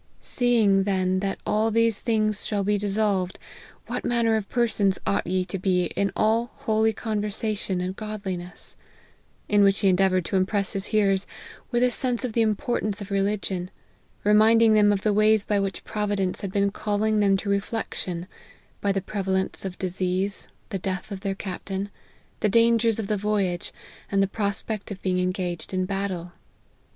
[0.19, 3.37] "Seeing then that all these things shall be dissolved,
[3.85, 7.95] what man ner of persons ought ye to be in all holy conversa tion and
[7.95, 8.75] godliness:"
[9.47, 11.27] in which he endeavoured to impress his hearers
[11.69, 13.35] with a sense of the importance LIFE OF HENRY MARTYN.
[13.35, 13.71] 63 of religion,
[14.23, 18.25] reminding them of the ways by which Providence had been calling them to reflection,
[18.81, 21.91] by the prevalence of disease, the death of their captain,
[22.39, 23.71] the dangers of the voyage,
[24.11, 26.31] and the prospect of being engaged in battle.